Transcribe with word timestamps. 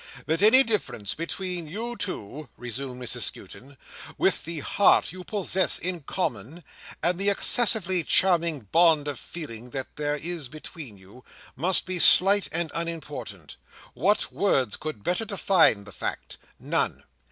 "That 0.25 0.41
any 0.41 0.63
difference 0.63 1.13
between 1.13 1.67
you 1.67 1.95
two," 1.95 2.49
resumed 2.57 2.99
Mrs 3.03 3.21
Skewton, 3.21 3.77
"with 4.17 4.45
the 4.45 4.61
Heart 4.61 5.11
you 5.11 5.23
possess 5.23 5.77
in 5.77 5.99
common, 5.99 6.63
and 7.03 7.19
the 7.19 7.29
excessively 7.29 8.03
charming 8.03 8.61
bond 8.71 9.07
of 9.07 9.19
feeling 9.19 9.69
that 9.69 9.97
there 9.97 10.15
is 10.15 10.49
between 10.49 10.97
you, 10.97 11.23
must 11.55 11.85
be 11.85 11.99
slight 11.99 12.49
and 12.51 12.71
unimportant? 12.73 13.57
What 13.93 14.31
words 14.33 14.75
could 14.75 15.03
better 15.03 15.23
define 15.25 15.83
the 15.83 15.91
fact? 15.91 16.39
None. 16.59 17.03